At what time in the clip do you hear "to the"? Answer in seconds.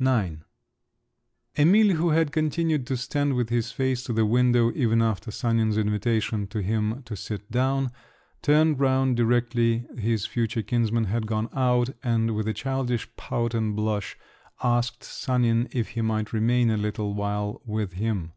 4.02-4.26